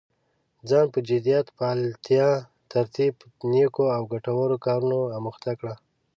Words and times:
ځان 0.69 0.85
په 0.93 0.99
جديت، 1.07 1.45
فعاليتا، 1.57 2.27
ترتيب 2.73 3.11
په 3.21 3.45
نيکو 3.53 3.83
او 3.95 4.01
ګټورو 4.13 4.55
کارونو 4.65 4.99
اموخته 5.17 5.51
کړه. 5.59 5.73